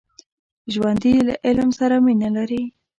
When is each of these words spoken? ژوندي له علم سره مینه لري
ژوندي 0.73 1.13
له 1.27 1.33
علم 1.45 1.69
سره 1.79 1.95
مینه 2.05 2.29
لري 2.37 2.63